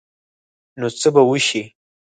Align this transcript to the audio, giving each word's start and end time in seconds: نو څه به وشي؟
نو 0.79 0.87
څه 0.99 1.09
به 1.13 1.21
وشي؟ 1.29 1.63